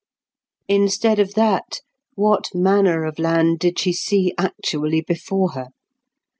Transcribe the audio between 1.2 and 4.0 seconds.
that, what manner of land did she